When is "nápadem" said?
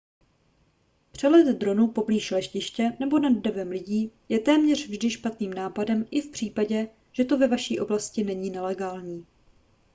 5.53-6.05